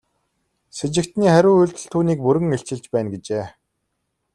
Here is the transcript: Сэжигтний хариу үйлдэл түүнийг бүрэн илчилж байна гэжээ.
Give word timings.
Сэжигтний 0.77 1.31
хариу 1.33 1.53
үйлдэл 1.59 1.85
түүнийг 1.91 2.19
бүрэн 2.23 2.55
илчилж 2.57 2.83
байна 2.93 3.09
гэжээ. 3.13 3.45